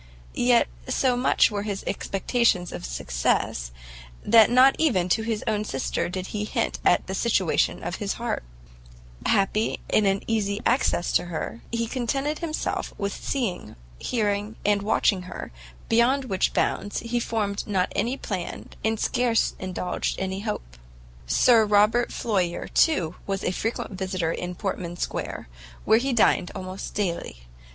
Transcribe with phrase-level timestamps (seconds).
[0.33, 3.71] Yet so small were his expectations of success,
[4.23, 8.43] that not even to his sister did he hint at the situation of his heart:
[9.27, 15.21] happy in an easy access to her, he contented himself with seeing, hearing and watching
[15.29, 15.51] her,
[15.87, 20.77] beyond which bounds he formed not any plan, and scarce indulged any hope.
[21.27, 25.47] Sir Robert Floyer, too, was a frequent visitor in Portman Square,
[25.85, 27.41] where he dined almost daily.